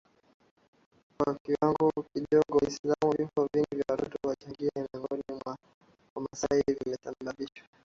[1.09, 5.57] na kwa kiwango kidogo WaislamuVifo vingi vya watoto wachanga miongoni mwa
[6.15, 7.63] Wamasai vimesababisha